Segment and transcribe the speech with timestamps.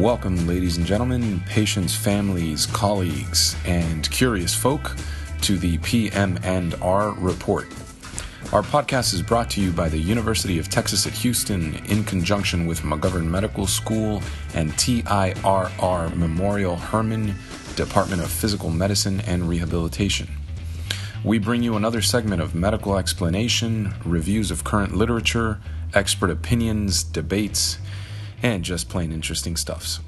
[0.00, 4.96] Welcome, ladies and gentlemen, patients, families, colleagues, and curious folk
[5.42, 7.66] to the PM&R Report.
[8.52, 12.66] Our podcast is brought to you by the University of Texas at Houston in conjunction
[12.66, 17.36] with McGovern Medical School and TIRR Memorial Hermann
[17.76, 20.26] Department of Physical Medicine and Rehabilitation.
[21.22, 25.60] We bring you another segment of medical explanation, reviews of current literature,
[25.94, 27.78] expert opinions, debates,
[28.42, 30.00] and just plain interesting stuffs.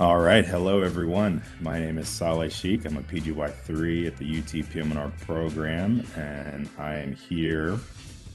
[0.00, 0.46] All right.
[0.46, 1.42] Hello, everyone.
[1.60, 2.86] My name is Saleh Sheikh.
[2.86, 7.78] I'm a PGY3 at the UT PM&R program, and I am here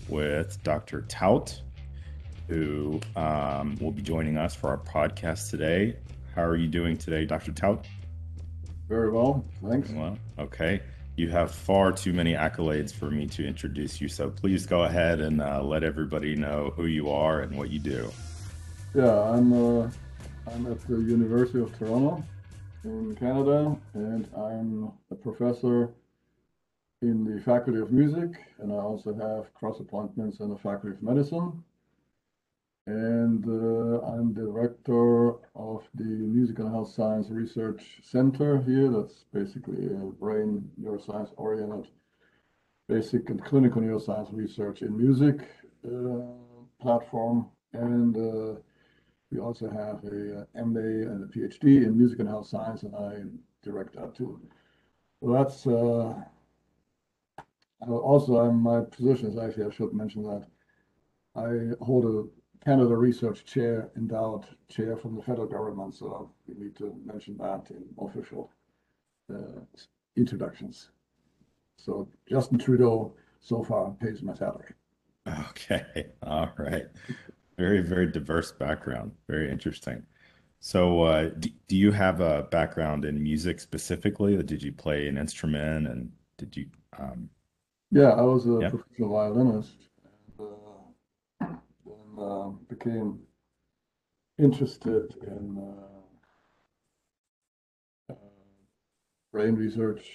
[0.08, 1.02] with Dr.
[1.10, 1.60] Thaut
[2.48, 5.96] who um, will be joining us for our podcast today.
[6.36, 7.52] How are you doing today, Dr.
[7.52, 7.84] Thaut?
[8.88, 9.90] Very well, thanks.
[9.90, 10.84] Well, okay.
[11.16, 15.20] You have far too many accolades for me to introduce you, so please go ahead
[15.20, 18.12] and uh, let everybody know who you are and what you do.
[18.94, 19.90] Yeah, I'm uh,
[20.48, 22.24] I'm at the University of Toronto
[22.84, 25.90] in Canada, and I'm a professor
[27.02, 31.04] in the Faculty of Music, and I also have cross appointments in the Faculty of
[31.04, 31.64] Medicine
[32.88, 38.90] and uh, I'm the director of the Music and Health Science Research Center here.
[38.92, 41.90] That's basically a brain neuroscience oriented
[42.88, 45.48] basic and clinical neuroscience research in music
[45.84, 46.22] uh,
[46.80, 47.48] platform.
[47.74, 48.60] And uh,
[49.36, 52.96] we also have a, uh, MA and a PhD in music and health science, and
[52.96, 53.24] I
[53.64, 54.40] direct that too.
[55.22, 56.14] So that's uh,
[57.88, 60.46] also I'm, my position is actually, I should mention that
[61.36, 66.76] I hold a Canada Research Chair, endowed chair from the federal government, so we need
[66.78, 68.52] to mention that in official
[69.34, 69.62] uh,
[70.16, 70.90] introductions.
[71.78, 74.74] So Justin Trudeau so far pays my salary.
[75.50, 76.86] Okay, all right.
[77.58, 79.12] Very, very diverse background.
[79.28, 80.04] Very interesting.
[80.60, 85.08] So, uh, do, do you have a background in music specifically, or did you play
[85.08, 85.88] an instrument?
[85.88, 86.66] And did you?
[86.98, 87.30] Um...
[87.92, 88.70] Yeah, I was a yeah.
[88.70, 89.90] professional violinist
[91.40, 91.60] and
[92.20, 93.20] uh, became
[94.38, 95.74] interested in
[98.10, 98.16] uh, uh,
[99.32, 100.12] brain research,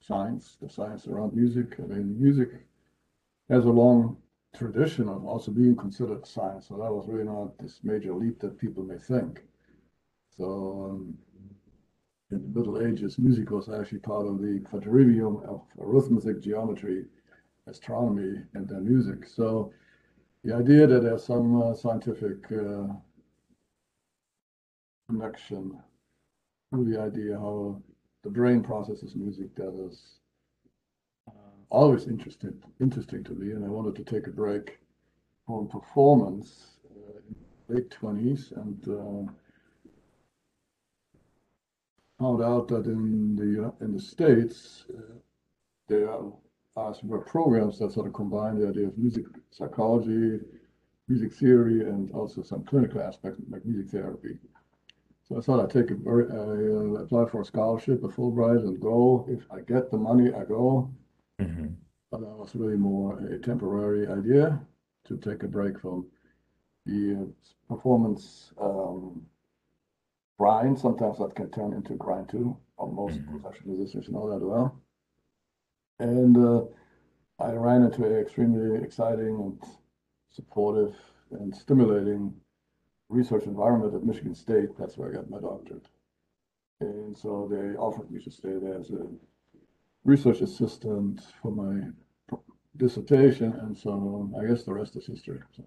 [0.00, 1.76] science, the science around music.
[1.78, 2.50] I mean, music
[3.48, 4.16] has a long
[4.56, 6.68] tradition of also being considered science.
[6.68, 9.42] So that was really not this major leap that people may think.
[10.36, 11.18] So um,
[12.30, 17.06] in the Middle Ages, music was actually part of the quadrivium of arithmetic, geometry,
[17.66, 19.26] astronomy, and then music.
[19.26, 19.72] So
[20.44, 22.86] the idea that there's some uh, scientific uh,
[25.08, 25.78] connection
[26.72, 27.80] to the idea how
[28.22, 30.20] the brain processes music that is
[31.70, 34.78] always interesting interesting to me and I wanted to take a break
[35.46, 39.32] from performance uh, in late 20s and uh,
[42.18, 45.18] found out that in the in the states uh,
[45.88, 46.32] there are
[46.78, 50.38] uh, some programs that sort of combine the idea of music psychology,
[51.08, 54.38] music theory, and also some clinical aspects like music therapy.
[55.28, 58.80] So I thought I'd take a very, uh, apply for a scholarship, a Fulbright, and
[58.80, 59.26] go.
[59.28, 60.90] If I get the money, I go.
[61.40, 61.66] Mm-hmm.
[62.10, 64.60] But that was really more a temporary idea
[65.06, 66.06] to take a break from
[66.86, 67.32] the
[67.68, 69.22] performance um,
[70.38, 70.78] grind.
[70.78, 72.56] Sometimes that can turn into grind too.
[72.76, 73.38] Almost mm-hmm.
[73.38, 74.80] professional musicians know that well.
[75.98, 76.62] And uh,
[77.40, 79.62] I ran into an extremely exciting and
[80.30, 80.94] supportive
[81.30, 82.32] and stimulating
[83.08, 84.70] research environment at Michigan State.
[84.78, 85.86] That's where I got my doctorate.
[86.80, 89.06] And so they offered me to stay there as a
[90.04, 91.88] research assistant for my
[92.76, 93.52] dissertation.
[93.52, 95.40] And so I guess the rest is history.
[95.56, 95.64] So,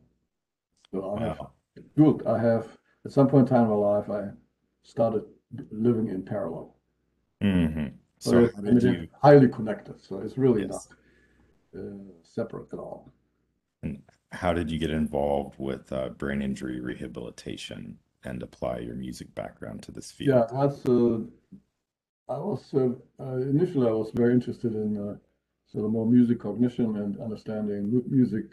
[0.91, 2.67] so I, have, I have,
[3.05, 4.29] at some point in time in my life, I
[4.83, 5.23] started
[5.71, 6.75] living in parallel.
[7.43, 7.87] Mm-hmm.
[8.19, 9.07] So, so you...
[9.21, 10.01] highly connected.
[10.01, 10.87] So it's really yes.
[11.73, 13.11] not uh, separate at all.
[13.83, 14.01] And
[14.31, 19.81] how did you get involved with uh, brain injury rehabilitation and apply your music background
[19.83, 20.35] to this field?
[20.35, 20.85] Yeah, that's.
[20.85, 21.19] Uh,
[22.31, 25.17] I was uh, initially I was very interested in uh,
[25.69, 28.45] sort of more music cognition and understanding music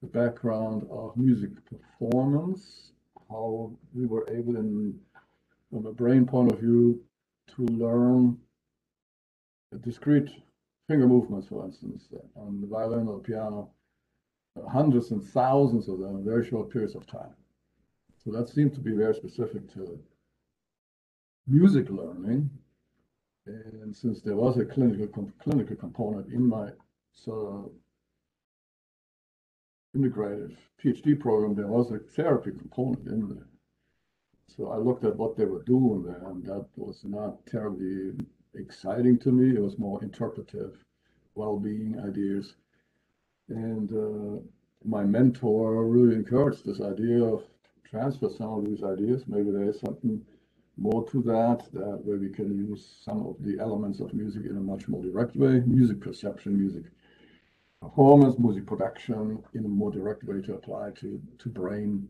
[0.00, 2.92] the background of music performance,
[3.28, 4.98] how we were able in
[5.70, 7.02] from a brain point of view
[7.54, 8.38] to learn
[9.84, 10.30] discrete
[10.88, 12.04] finger movements, for instance,
[12.34, 13.68] on the violin or piano,
[14.72, 17.34] hundreds and thousands of them in very short periods of time.
[18.24, 19.98] So that seemed to be very specific to
[21.46, 22.48] music learning.
[23.46, 26.70] And since there was a clinical clinical component in my
[27.12, 27.70] so
[29.94, 33.46] integrated PhD program, there was a therapy component in there.
[34.56, 38.12] So I looked at what they were doing there, and that was not terribly
[38.54, 39.56] exciting to me.
[39.56, 40.76] It was more interpretive,
[41.34, 42.54] well-being ideas.
[43.48, 44.40] And uh,
[44.84, 47.44] my mentor really encouraged this idea of
[47.84, 49.24] transfer some of these ideas.
[49.26, 50.24] Maybe there is something
[50.76, 54.56] more to that, that where we can use some of the elements of music in
[54.56, 56.84] a much more direct way, music perception, music
[57.80, 62.06] performance, music production in a more direct way to apply to, to brain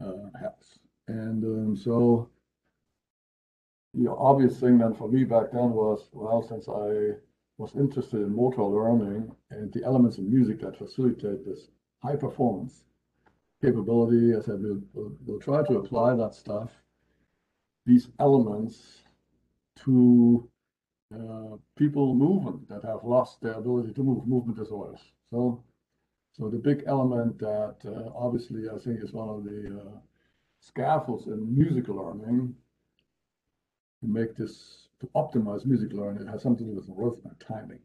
[0.00, 0.78] uh, health.
[1.08, 2.30] And um, so
[3.94, 7.18] the obvious thing then for me back then was, well, since I
[7.58, 11.68] was interested in motor learning and the elements of music that facilitate this
[12.02, 12.84] high performance
[13.60, 16.70] capability, I said, we'll, we'll, we'll try to apply that stuff,
[17.90, 19.02] these elements
[19.84, 20.48] to
[21.12, 25.00] uh, people movement that have lost their ability to move, movement disorders.
[25.28, 25.64] So,
[26.36, 29.98] so the big element that uh, obviously I think is one of the uh,
[30.60, 32.54] scaffolds in music learning
[34.00, 37.40] to make this, to optimize music learning, it has something to do with rhythm and
[37.40, 37.80] timing.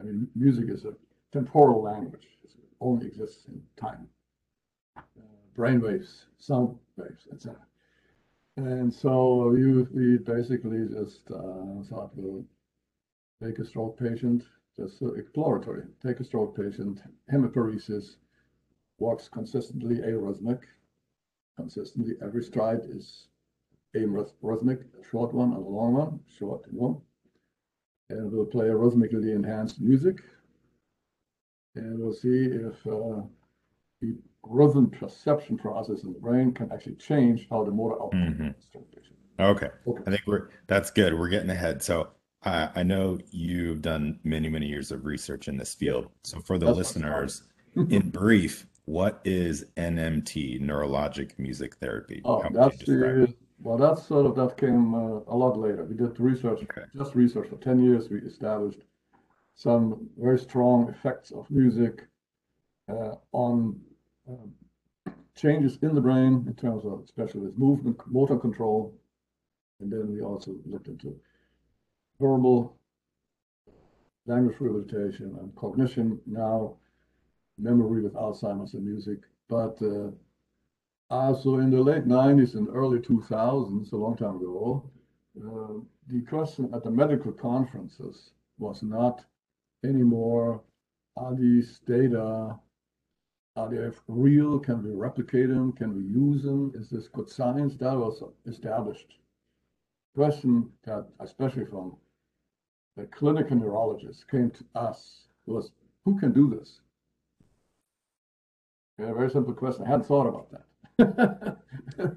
[0.00, 0.94] I mean, music is a
[1.32, 2.26] temporal language.
[2.42, 4.08] It only exists in time.
[4.96, 5.00] Uh,
[5.54, 7.56] brain waves, sound waves, etc.
[8.56, 12.44] And so we, we basically just uh, thought we'll
[13.42, 14.44] take a stroke patient,
[14.78, 17.02] just uh, exploratory, take a stroke patient,
[17.32, 18.16] hemiparesis,
[18.98, 20.60] walks consistently arrhythmic,
[21.56, 23.26] consistently every stride is
[23.96, 26.96] arrhythmic, a short one and a long one, short one.
[28.10, 30.22] And we'll play a rhythmically enhanced music.
[31.74, 33.22] And we'll see if uh,
[34.00, 38.36] the rhythm perception process in the brain can actually change how the motor output mm
[38.36, 38.54] -hmm.
[39.40, 39.70] Okay.
[39.86, 40.02] okay.
[40.06, 41.12] I think we're that's good.
[41.12, 41.82] We're getting ahead.
[41.82, 42.08] So
[42.44, 46.08] I, I know you've done many, many years of research in this field.
[46.22, 47.42] So for the that's listeners,
[47.90, 52.20] in brief, what is NMT, neurologic music therapy?
[52.24, 55.84] Oh, that's the well, that's sort of that came uh, a lot later.
[55.84, 56.86] We did research, okay.
[56.94, 58.10] just research for 10 years.
[58.10, 58.80] We established
[59.54, 62.04] some very strong effects of music
[62.90, 63.80] uh, on
[64.28, 64.52] um,
[65.36, 68.94] changes in the brain in terms of, especially with movement, motor control.
[69.80, 71.18] And then we also looked into
[72.20, 72.76] verbal
[74.26, 76.76] language rehabilitation and cognition now,
[77.58, 79.18] memory with Alzheimer's and music.
[79.48, 80.10] But uh,
[81.10, 84.90] uh, so in the late 90s and early 2000s, a long time ago,
[85.38, 89.24] uh, the question at the medical conferences was not
[89.84, 90.62] anymore,
[91.16, 92.58] are these data,
[93.56, 94.58] are they real?
[94.58, 95.72] Can we replicate them?
[95.72, 96.72] Can we use them?
[96.74, 97.76] Is this good science?
[97.76, 99.14] That was established.
[100.14, 101.96] Question that, especially from
[102.96, 105.72] the clinical neurologists, came to us was,
[106.04, 106.80] who can do this?
[108.98, 109.84] Yeah, very simple question.
[109.84, 110.64] I hadn't thought about that.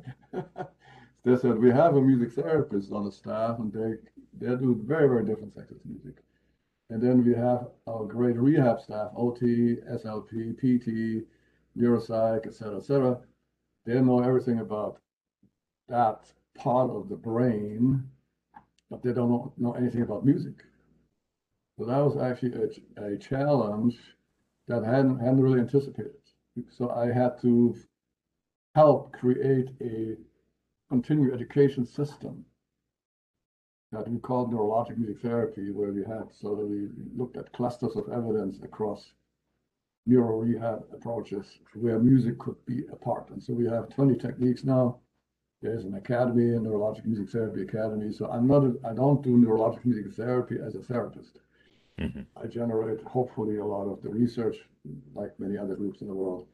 [1.25, 3.95] they said we have a music therapist on the staff, and they
[4.39, 6.17] they do very very different types of music.
[6.89, 11.27] And then we have our great rehab staff, OT, SLP, PT,
[11.77, 13.19] neuropsych, etc., etc.
[13.85, 14.99] They know everything about
[15.89, 18.03] that part of the brain,
[18.89, 20.63] but they don't know, know anything about music.
[21.77, 22.53] So that was actually
[22.97, 23.97] a, a challenge
[24.67, 26.15] that I hadn't, hadn't really anticipated.
[26.69, 27.75] So I had to
[28.75, 30.15] help create a
[30.89, 32.45] continuing education system
[33.91, 37.95] that we called neurologic music therapy, where we had so that we looked at clusters
[37.95, 39.13] of evidence across
[40.05, 43.29] neuro rehab approaches where music could be a part.
[43.29, 44.97] And so we have 20 techniques now.
[45.61, 48.11] There's an academy, a neurologic music therapy academy.
[48.13, 51.39] So I'm not, a, I don't do neurologic music therapy as a therapist.
[51.99, 52.21] Mm-hmm.
[52.41, 54.57] I generate hopefully a lot of the research,
[55.15, 56.47] like many other groups in the world,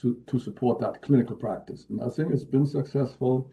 [0.00, 1.86] to support that clinical practice.
[1.88, 3.50] And I think it's been successful,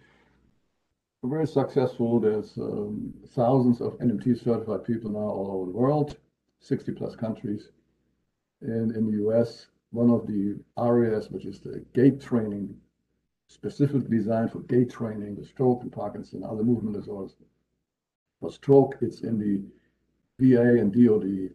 [1.23, 2.19] very successful.
[2.19, 6.17] There's um, thousands of NMT certified people now all over the world,
[6.61, 7.69] 60 plus countries.
[8.61, 12.75] And in the US, one of the areas, which is the gait training,
[13.47, 17.35] specifically designed for gait training, the stroke and Parkinson, other movement disorders.
[18.39, 19.63] For stroke, it's in the
[20.39, 21.49] VA and DOD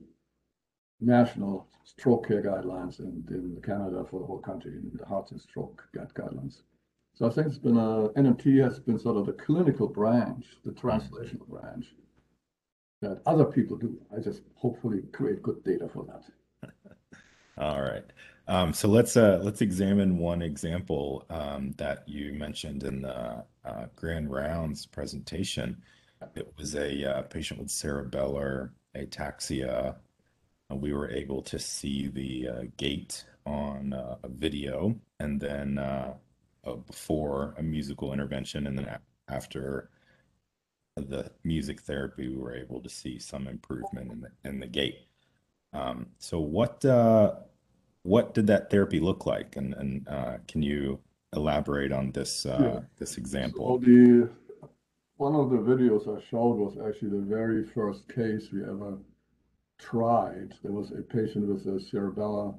[1.00, 5.40] national stroke care guidelines and in, Canada for the whole country, in the heart and
[5.40, 6.62] stroke guidelines.
[7.14, 10.72] So I think it's been a, NMT has been sort of the clinical branch, the
[10.72, 11.86] translational branch
[13.02, 14.00] that other people do.
[14.14, 16.72] I just hopefully create good data for that.
[17.58, 18.04] All right.
[18.48, 23.86] Um, so let's uh, let's examine one example um, that you mentioned in the uh,
[23.94, 25.82] Grand Rounds presentation.
[26.34, 29.96] It was a uh, patient with cerebellar ataxia.
[30.70, 35.78] We were able to see the uh, gait on uh, a video, and then
[36.66, 39.90] uh, before a musical intervention, and then after
[40.96, 45.00] the music therapy, we were able to see some improvement in the in the gait.
[45.72, 47.34] Um, so what uh,
[48.02, 51.00] what did that therapy look like, and and uh, can you
[51.34, 52.80] elaborate on this uh, yeah.
[52.98, 53.80] this example?
[53.80, 54.30] So the
[55.16, 58.98] one of the videos I showed was actually the very first case we ever
[59.78, 60.54] tried.
[60.62, 62.54] There was a patient with a cerebellar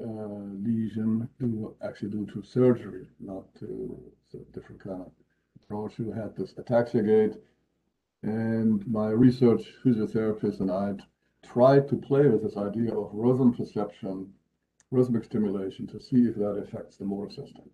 [0.00, 3.98] Uh, lesion due actually due to surgery, not to
[4.52, 5.10] different kind of
[5.62, 7.40] approach, who had this ataxia gait.
[8.22, 10.94] And my research physiotherapist and I
[11.44, 14.32] tried to play with this idea of rhythm perception,
[14.90, 17.68] rhythmic stimulation to see if that affects the motor system.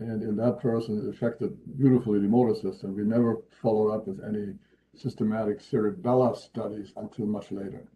[0.00, 2.96] And in that person, it affected beautifully the motor system.
[2.96, 4.54] We never followed up with any
[4.96, 7.86] systematic cerebellar studies until much later.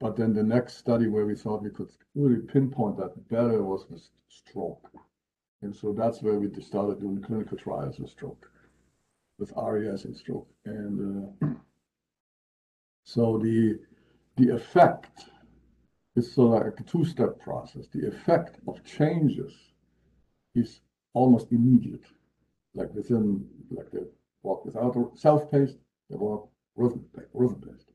[0.00, 3.84] But then the next study where we thought we could really pinpoint that better was
[3.90, 4.90] with stroke.
[5.62, 8.50] And so that's where we started doing clinical trials with stroke,
[9.38, 10.48] with RAS and stroke.
[10.64, 11.46] And uh,
[13.04, 13.78] so the
[14.36, 15.26] the effect
[16.16, 17.86] is so like a two-step process.
[17.92, 19.52] The effect of changes
[20.54, 20.80] is
[21.12, 22.04] almost immediate,
[22.74, 24.00] like within, like they
[24.42, 25.76] walk without self-paced,
[26.08, 27.89] they walk rhythm-paced.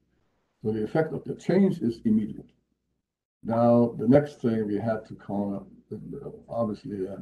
[0.65, 2.49] So the effect of the change is immediate.
[3.43, 7.17] Now, the next thing we had to kind of obviously uh,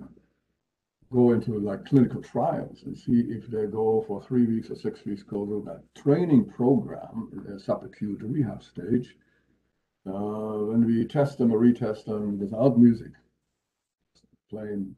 [1.11, 5.03] go into like clinical trials and see if they go for three weeks or six
[5.03, 9.17] weeks, go through that training program in the subacute rehab stage.
[10.07, 13.11] Uh, when we test them or retest them without music,
[14.49, 14.95] playing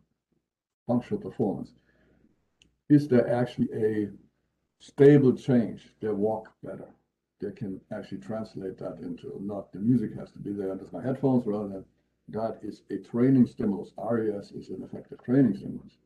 [0.86, 1.74] functional performance,
[2.90, 4.10] is there actually a
[4.80, 5.90] stable change?
[6.00, 6.95] They walk better.
[7.42, 11.04] They can actually translate that into not the music has to be there under my
[11.04, 11.86] headphones, rather than
[12.30, 13.92] that is a training stimulus.
[13.98, 15.98] RAS is an effective training stimulus.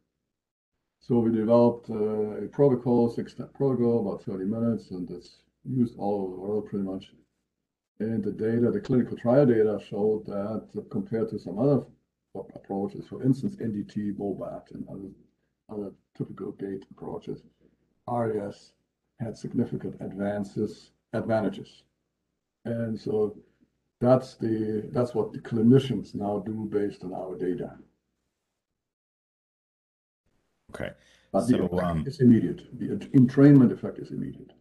[1.00, 6.24] So we developed uh, a protocol, six-step protocol, about 30 minutes, and it's used all
[6.24, 7.12] over the world pretty much.
[8.00, 11.84] And the data, the clinical trial data showed that compared to some other
[12.56, 15.10] approaches, for instance, NDT, Bobath, and other,
[15.70, 17.44] other typical gait approaches,
[18.08, 18.74] RAS
[19.20, 21.84] had significant advances, advantages.
[22.66, 23.36] And so
[24.00, 27.72] that's the that's what the clinicians now do based on our data.
[30.74, 30.92] Okay.
[31.32, 32.62] But the effect um, is immediate.
[32.80, 32.88] The
[33.18, 34.52] entrainment effect is immediate.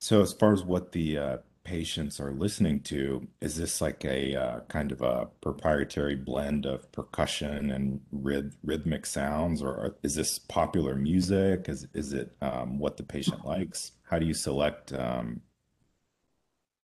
[0.00, 4.34] So as far as what the uh, patients are listening to, is this like a
[4.34, 10.38] uh, kind of a proprietary blend of percussion and ryth- rhythmic sounds, or is this
[10.38, 11.68] popular music?
[11.68, 13.92] Is is it um, what the patient likes?
[14.02, 15.40] How do you select um,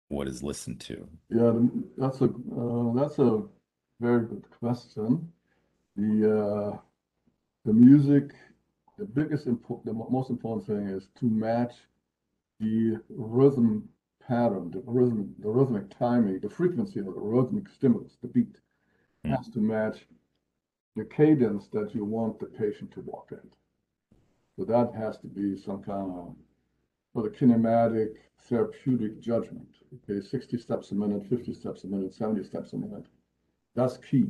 [0.08, 1.08] what is listened to?
[1.30, 1.52] Yeah,
[1.96, 3.42] that's a uh, that's a
[4.00, 5.32] very good question.
[5.96, 6.78] The uh,
[7.64, 8.34] the music,
[8.98, 11.74] the biggest, impo- the most important thing is to match
[12.60, 13.88] the rhythm
[14.28, 18.58] pattern, the rhythm, the rhythmic timing, the frequency of the rhythmic stimulus, the beat,
[19.26, 19.36] mm.
[19.36, 20.06] has to match
[20.96, 23.50] the cadence that you want the patient to walk in.
[24.56, 26.34] So that has to be some kind of
[27.12, 29.68] for the kinematic therapeutic judgment.
[30.08, 33.06] Okay, 60 steps a minute, 50 steps a minute, 70 steps a minute.
[33.74, 34.26] That's key.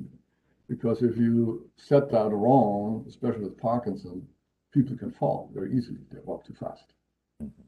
[0.69, 4.27] Because if you set that wrong, especially with Parkinson,
[4.73, 6.01] people can fall very easily.
[6.13, 6.93] They walk too fast.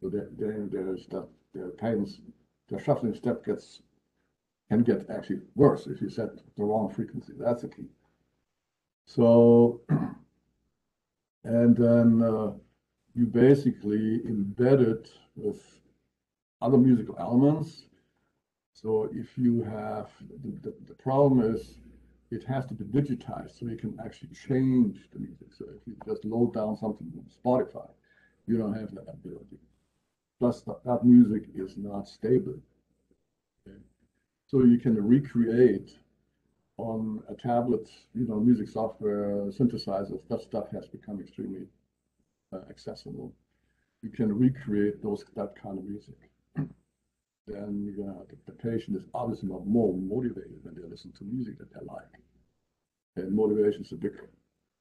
[0.01, 2.21] So then there's that the cadence,
[2.69, 3.83] the shuffling step gets
[4.71, 7.33] can get actually worse if you set the wrong frequency.
[7.39, 7.89] That's the key.
[9.05, 9.81] So,
[11.45, 12.53] and then uh,
[13.15, 15.61] you basically embed it with
[16.63, 17.83] other musical elements.
[18.73, 20.09] So if you have,
[20.45, 21.75] the, the, the problem is
[22.31, 25.49] it has to be digitized so you can actually change the music.
[25.59, 27.89] So if you just load down something from Spotify,
[28.47, 29.59] you don't have that ability.
[30.41, 32.55] Plus, that, music is not stable.
[33.69, 33.77] Okay.
[34.47, 35.99] So you can recreate
[36.79, 41.67] on a tablet, you know, music software, synthesizers, that stuff has become extremely
[42.55, 43.35] uh, accessible.
[44.03, 46.17] You can recreate those that kind of music.
[47.47, 51.59] then you're gonna, the, the patient is obviously more motivated when they listen to music
[51.59, 52.17] that they like.
[53.17, 54.13] And motivation is a big,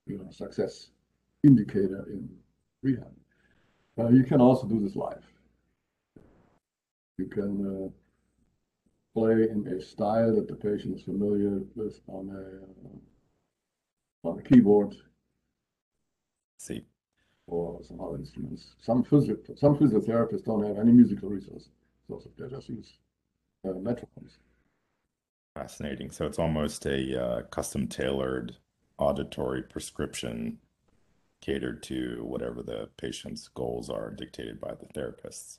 [0.08, 0.92] you know, success
[1.44, 2.30] indicator in
[2.82, 3.12] rehab.
[4.00, 5.26] Uh, you can also do this live.
[7.20, 7.90] You can uh,
[9.14, 14.42] play in a style that the patient is familiar with on a uh, on a
[14.42, 14.96] keyboard.
[16.60, 16.86] See.
[17.48, 18.76] Or some other instruments.
[18.82, 21.68] Some physio some physiotherapists don't have any musical resources,
[22.08, 22.94] so they just use
[23.66, 24.38] uh, metronomes.
[25.56, 26.12] Fascinating.
[26.12, 28.56] So it's almost a uh, custom tailored
[28.98, 30.60] auditory prescription
[31.42, 35.58] catered to whatever the patient's goals are dictated by the therapists.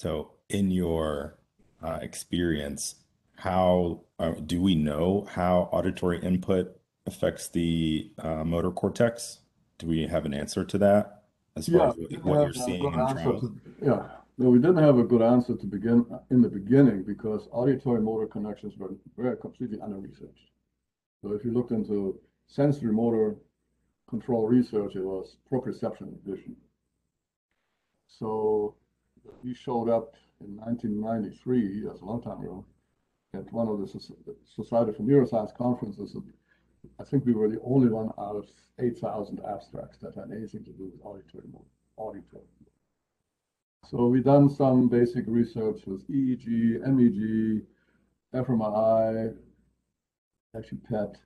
[0.00, 1.36] So, in your
[1.82, 2.94] uh, experience,
[3.36, 9.40] how uh, do we know how auditory input affects the uh, motor cortex?
[9.76, 12.82] Do we have an answer to that as far Yeah, as what, what you're seeing
[12.82, 13.42] in trials?
[13.42, 14.06] to, yeah,
[14.38, 18.26] no, we didn't have a good answer to begin, in the beginning because auditory motor
[18.26, 20.48] connections were very completely under-researched.
[21.20, 23.36] So if you looked into sensory motor
[24.08, 26.56] control research, it was proprioception vision.
[28.08, 28.76] So
[29.42, 32.64] we showed up in 1993, that's a long time ago,
[33.34, 36.16] at one of the Society for Neuroscience conferences.
[36.98, 38.46] I think we were the only one out of
[38.78, 41.44] 8,000 abstracts that had anything to do with auditory
[41.96, 42.44] auditory.
[43.90, 47.66] So we done some basic research with EEG, MEG,
[48.34, 49.34] fMRI,
[50.56, 51.16] actually PET,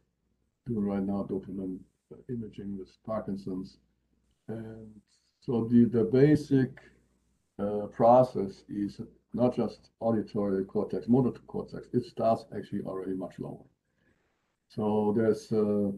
[0.67, 1.79] doing right now dopamine
[2.29, 3.79] imaging with Parkinson's.
[4.49, 4.89] And
[5.41, 6.81] so the, the basic
[7.59, 9.01] uh, process is
[9.33, 13.65] not just auditory cortex, motor cortex, it starts actually already much lower.
[14.69, 15.91] So there's uh,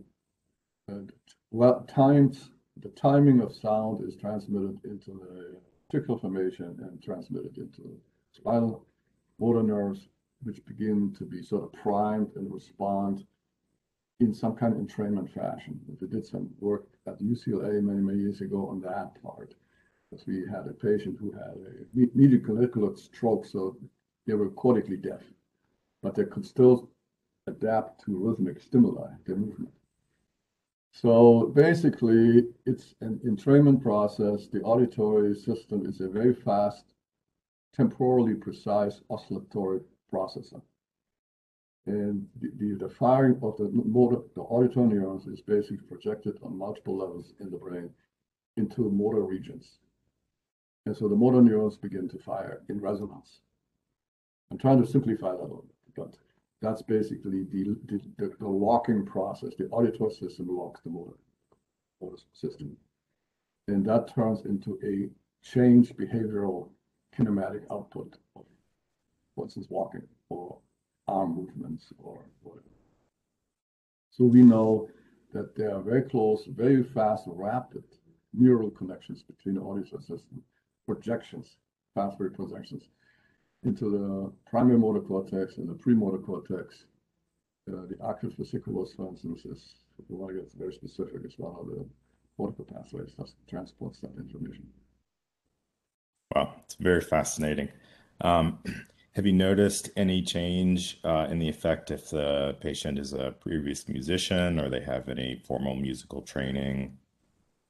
[1.50, 2.50] well times
[2.82, 5.56] the timing of sound is transmitted into the
[5.92, 7.98] reticular formation and transmitted into
[8.32, 8.86] spinal
[9.38, 10.08] motor nerves,
[10.42, 13.24] which begin to be sort of primed and respond
[14.20, 15.78] in some kind of entrainment fashion.
[16.00, 19.54] We did some work at UCLA many, many years ago on that part.
[20.26, 23.76] We had a patient who had a me- medial stroke, so
[24.26, 25.22] they were cortically deaf,
[26.02, 26.88] but they could still
[27.46, 29.72] adapt to rhythmic stimuli, their movement.
[30.92, 34.46] So basically, it's an entrainment process.
[34.46, 36.84] The auditory system is a very fast,
[37.74, 40.62] temporally precise oscillatory processor.
[41.86, 46.96] And the, the firing of the motor, the auditory neurons is basically projected on multiple
[46.96, 47.90] levels in the brain
[48.56, 49.78] into motor regions.
[50.86, 53.40] And so the motor neurons begin to fire in resonance.
[54.50, 56.14] I'm trying to simplify that a little bit, but
[56.62, 59.54] that's basically the, the, the, the locking process.
[59.58, 61.16] The auditory system locks the motor,
[62.00, 62.76] motor system.
[63.66, 65.10] And that turns into a
[65.44, 66.68] changed behavioral
[67.18, 68.44] kinematic output of,
[69.34, 70.56] for instance, walking or
[71.08, 72.64] arm movements or whatever.
[74.12, 74.88] So we know
[75.32, 77.84] that there are very close, very fast, rapid
[78.32, 80.42] neural connections between the auditory system,
[80.86, 81.56] projections,
[81.94, 82.84] pathway projections
[83.64, 86.84] into the primary motor cortex and the premotor cortex.
[87.68, 91.66] Uh, the fasciculus, for instance, is, if want to get very specific, is one of
[91.66, 91.84] the
[92.36, 94.68] cortical pathways that transports that information.
[96.34, 97.68] Wow, it's very fascinating.
[98.20, 98.58] Um,
[99.12, 103.88] have you noticed any change uh, in the effect if the patient is a previous
[103.88, 106.98] musician or they have any formal musical training?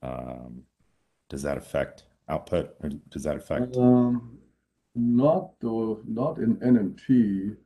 [0.02, 0.64] Um,
[1.30, 3.76] does that affect output or does that affect?
[3.76, 4.38] Um,
[4.94, 7.56] not though, not in NMT.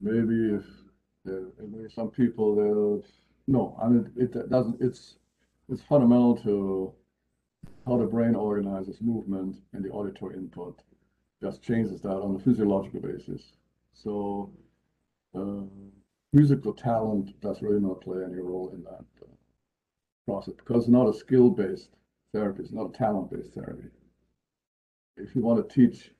[0.00, 0.64] Maybe if
[1.24, 1.46] there,
[1.94, 3.04] some people they'll,
[3.46, 5.16] no, I mean, it doesn't, it's,
[5.68, 6.92] it's fundamental to
[7.86, 10.80] how the brain organizes movement and the auditory input
[11.42, 13.52] just changes that on a physiological basis.
[13.92, 14.50] So,
[15.34, 15.64] uh,
[16.32, 19.26] musical talent does really not play any role in that uh,
[20.26, 21.90] process because it's not a skill-based
[22.32, 23.88] therapy, it's not a talent-based therapy.
[25.16, 26.10] If you want to teach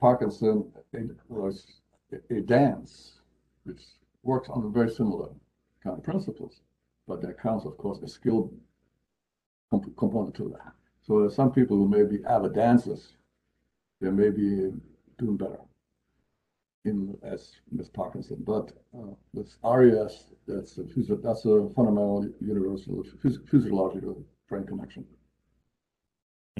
[0.00, 3.20] Parkinson a, a dance,
[3.64, 3.80] which
[4.22, 5.28] works on very similar
[5.82, 6.60] kind of principles,
[7.06, 8.52] but there counts, of course, a skill
[9.70, 10.72] comp component to that.
[11.02, 13.16] So there's some people who may be avid dancers,
[14.00, 14.70] they may be
[15.18, 15.60] doing better
[16.84, 20.84] in as with Parkinson, but uh, with RAS, that's a
[21.16, 25.06] that's a fundamental universal phys physiological brain connection.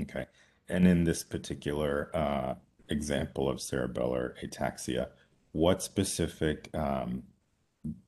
[0.01, 0.25] Okay,
[0.69, 2.55] and in this particular uh,
[2.89, 5.09] example of cerebellar ataxia,
[5.53, 7.25] what specific um,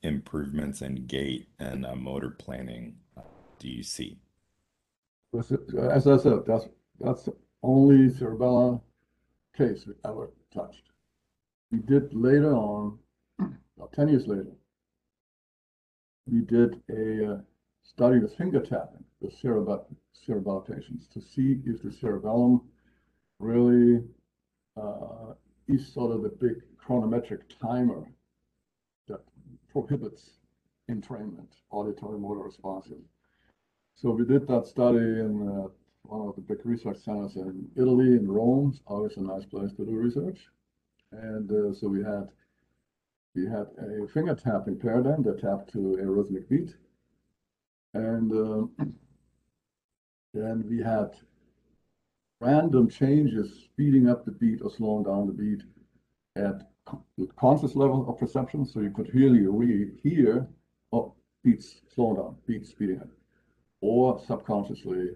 [0.02, 3.22] improvements in gait and uh, motor planning uh,
[3.58, 4.16] do you see?
[5.38, 6.68] As I said, that's
[7.00, 7.28] that's
[7.62, 8.80] only cerebellar
[9.56, 10.84] case we ever touched.
[11.70, 12.98] We did later on,
[13.76, 14.52] about 10 years later,
[16.30, 17.38] we did a uh,
[17.82, 19.86] study with finger tapping with cerebell
[20.26, 22.60] cerebellar patients to see if the cerebellum
[23.38, 24.02] really
[24.76, 25.34] uh,
[25.68, 28.08] is sort of the big chronometric timer
[29.08, 29.20] that
[29.70, 30.30] prohibits
[30.90, 33.04] entrainment, auditory motor responses.
[33.94, 35.68] So we did that study in uh,
[36.02, 38.78] one of the big research centers in Italy, in Rome.
[38.86, 40.40] Always a nice place to do research.
[41.12, 42.28] And uh, so we had
[43.34, 46.74] we had a finger tapping paradigm that tapped to a rhythmic beat.
[47.94, 48.84] And uh,
[50.34, 51.10] then we had
[52.40, 55.62] random changes speeding up the beat or slowing down the beat
[56.36, 56.70] at
[57.36, 58.66] conscious level of perception.
[58.66, 60.48] So you could really read, hear,
[60.92, 61.14] oh,
[61.44, 63.08] beats slowing down, beats speeding up,
[63.80, 65.10] or subconsciously.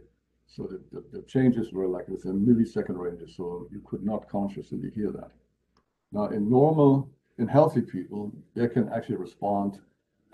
[0.46, 4.90] So the, the, the changes were like within millisecond ranges, so you could not consciously
[4.94, 5.30] hear that.
[6.12, 9.80] Now, in normal, in healthy people, they can actually respond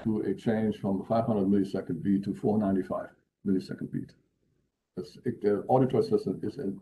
[0.05, 3.09] to a change from a 500 millisecond beat to 495
[3.47, 4.13] millisecond beat.
[4.97, 6.81] The auditory system is an,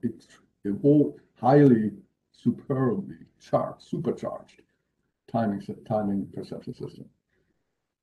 [0.66, 1.92] a whole highly
[2.32, 4.62] superbly charged, supercharged
[5.30, 7.04] timing timing perception system.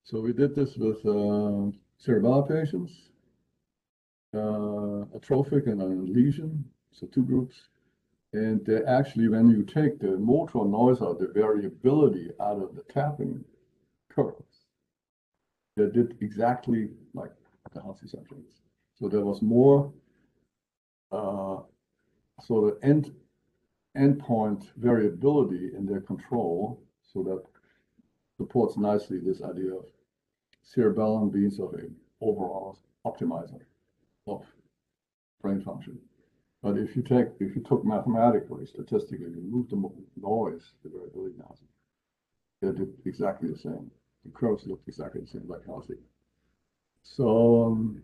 [0.03, 2.93] So we did this with uh, cerebellar patients,
[4.33, 7.67] uh, atrophic and a lesion, so two groups.
[8.31, 12.83] And they actually, when you take the motor noise out, the variability out of the
[12.83, 13.43] tapping
[14.09, 14.67] curves,
[15.75, 17.31] they did exactly like
[17.73, 18.61] the healthy subjects.
[18.99, 19.91] So there was more,
[21.11, 21.57] uh,
[22.43, 23.13] so the end
[23.97, 27.43] endpoint variability in their control, so that
[28.37, 29.85] supports nicely this idea of
[30.63, 33.61] cerebellum being sort of an overall optimizer
[34.27, 34.45] of
[35.41, 35.97] brain function.
[36.61, 39.77] But if you take, if you took mathematically, statistically, you move the
[40.19, 41.67] noise, the variability analysis,
[42.61, 43.91] it did exactly the same.
[44.25, 45.97] The curves looked exactly the same, like healthy.
[47.03, 48.01] So um,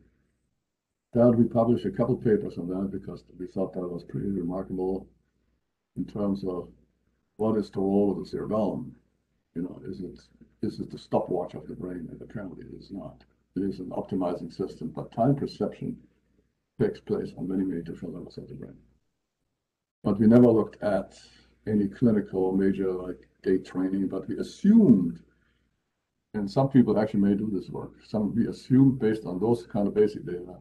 [1.14, 5.08] that we published a couple papers on that because we thought that was pretty remarkable
[5.96, 6.70] in terms of
[7.38, 8.96] what is the role of the cerebellum.
[9.56, 10.20] You know, is it
[10.64, 12.08] is it the stopwatch of the brain?
[12.12, 13.24] And apparently it is not.
[13.56, 15.98] It is an optimizing system, but time perception
[16.82, 18.78] takes place on many, many different levels of the brain.
[20.04, 21.20] But we never looked at
[21.68, 25.20] any clinical major like gait training, but we assumed,
[26.34, 29.88] and some people actually may do this work, some we assumed based on those kind
[29.88, 30.58] of basic data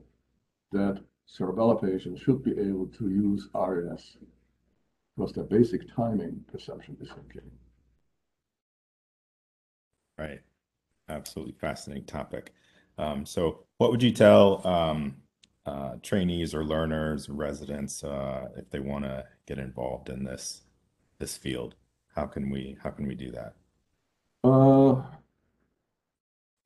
[0.73, 4.17] that cerebellar patients should be able to use RAS
[5.17, 7.47] because their basic timing perception is okay.
[10.19, 10.41] Right.
[11.09, 12.53] Absolutely fascinating topic.
[12.99, 15.17] Um, so what would you tell um,
[15.67, 20.63] uh, trainees or learners, or residents, uh, if they want to get involved in this
[21.19, 21.75] this field?
[22.15, 23.55] How can we how can we do that?
[24.45, 25.03] Uh,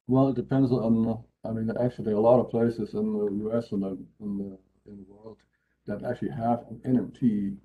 [0.06, 1.24] well, it depends on.
[1.46, 3.72] I mean, actually, a lot of places in the U.S.
[3.72, 4.59] and the in the
[4.90, 5.38] in the world
[5.87, 7.56] that actually have an NMT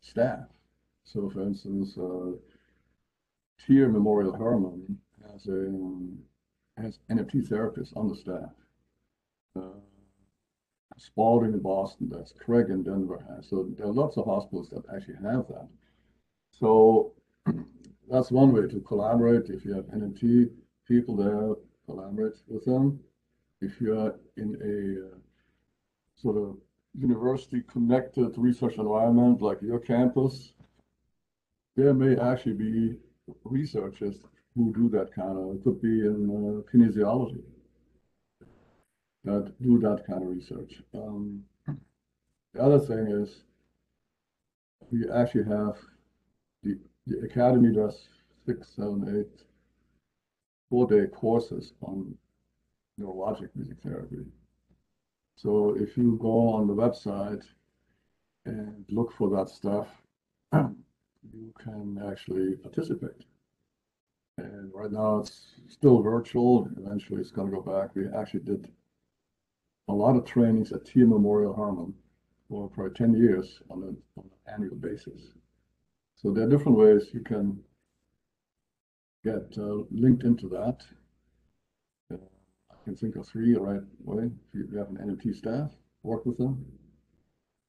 [0.00, 0.46] staff.
[1.04, 2.32] So, for instance, uh,
[3.60, 4.98] TIRR Memorial Hermann
[5.30, 5.70] has a
[6.80, 8.50] has NMT therapists on the staff.
[9.56, 9.80] Uh,
[10.98, 13.48] Spaulding in Boston, that's Craig in Denver has.
[13.48, 15.68] So there are lots of hospitals that actually have that.
[16.50, 17.12] So
[18.10, 19.48] that's one way to collaborate.
[19.48, 20.50] If you have NMT
[20.86, 21.54] people there,
[21.86, 23.00] collaborate with them.
[23.62, 25.18] If you're in a uh,
[26.16, 26.56] sort of
[26.98, 30.52] university connected research environment like your campus,
[31.76, 32.98] there may actually be
[33.44, 34.16] researchers
[34.54, 37.42] who do that kind of, it could be in uh, kinesiology
[39.24, 40.82] that do that kind of research.
[40.92, 41.44] Um,
[42.52, 43.44] the other thing is
[44.90, 45.76] we actually have
[46.62, 48.08] the, the academy does
[48.44, 49.44] six, seven, eight,
[50.68, 52.14] four day courses on
[53.02, 54.24] neurologic music therapy.
[55.36, 57.42] So if you go on the website
[58.46, 59.88] and look for that stuff,
[60.52, 63.24] you can actually participate.
[64.38, 66.68] And right now it's still virtual.
[66.76, 67.94] Eventually it's going to go back.
[67.94, 68.70] We actually did
[69.88, 71.94] a lot of trainings at TIRR Memorial Hermann
[72.48, 75.32] for probably 10 years on, a, on an annual basis.
[76.16, 77.58] So there are different ways you can
[79.24, 80.82] get uh, linked into that.
[82.82, 84.30] Uh, can think of three right away.
[84.54, 85.70] If you have an NMT staff,
[86.02, 86.64] work with them.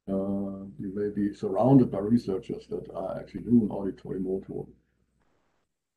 [0.09, 4.65] Uh, you may be surrounded by researchers that are actually doing auditory motor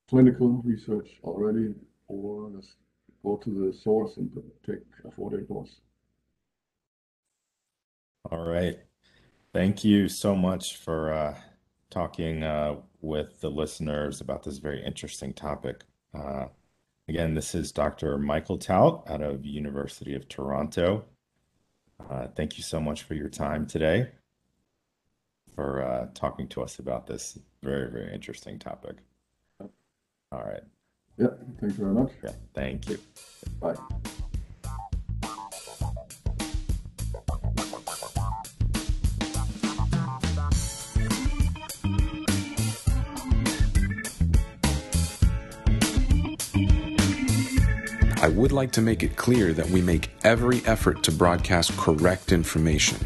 [0.08, 1.74] clinical research already,
[2.06, 2.76] or just
[3.24, 4.30] go to the source and
[4.64, 5.80] take a four-day course.
[8.30, 8.78] All right.
[9.52, 11.36] Thank you so much for uh,
[11.90, 15.84] talking uh, with the listeners about this very interesting topic.
[17.08, 18.18] Again, this is Dr.
[18.18, 21.04] Michael Thaut out of University of Toronto.
[22.10, 24.08] Uh, thank you so much for your time today,
[25.54, 28.96] for uh, talking to us about this very, very interesting topic.
[29.60, 30.62] All right.
[31.16, 31.28] Yeah,
[31.60, 32.10] thank you very much.
[32.22, 32.98] Yeah, thank you.
[33.60, 33.76] Bye.
[48.36, 52.98] Would like to make it clear that we make every effort to broadcast correct information.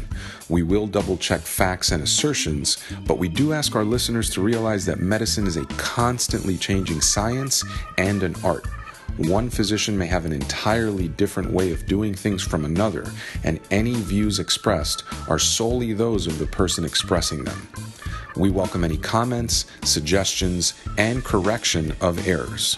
[0.49, 4.85] We will double check facts and assertions, but we do ask our listeners to realize
[4.87, 7.63] that medicine is a constantly changing science
[7.97, 8.67] and an art.
[9.17, 13.09] One physician may have an entirely different way of doing things from another,
[13.45, 17.69] and any views expressed are solely those of the person expressing them.
[18.35, 22.77] We welcome any comments, suggestions, and correction of errors.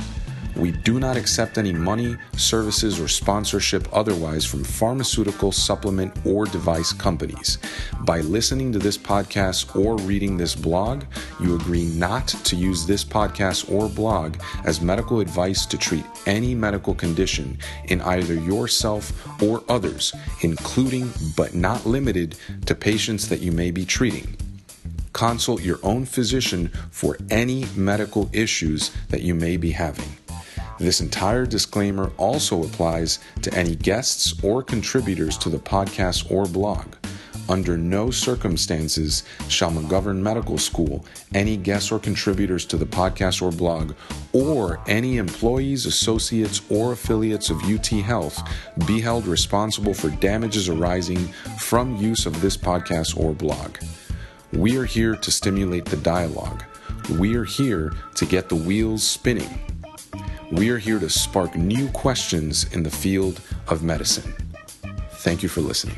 [0.55, 6.93] We do not accept any money, services, or sponsorship otherwise from pharmaceutical, supplement, or device
[6.93, 7.57] companies.
[8.01, 11.03] By listening to this podcast or reading this blog,
[11.39, 16.53] you agree not to use this podcast or blog as medical advice to treat any
[16.53, 19.11] medical condition in either yourself
[19.41, 22.35] or others, including but not limited
[22.65, 24.37] to patients that you may be treating
[25.13, 30.09] consult your own physician for any medical issues that you may be having.
[30.83, 36.95] This entire disclaimer also applies to any guests or contributors to the podcast or blog.
[37.47, 43.49] Under no circumstances shall McGovern Medical School, any guests or contributors to the podcast or
[43.53, 43.93] blog,
[44.33, 48.43] or any employees, associates, or affiliates of UT Health
[48.85, 51.27] be held responsible for damages arising
[51.59, 53.77] from use of this podcast or blog.
[54.51, 56.61] We are here to stimulate the dialogue.
[57.09, 59.72] We are here to get the wheels spinning.
[60.51, 64.33] We are here to spark new questions in the field of medicine.
[65.17, 65.97] Thank you for listening.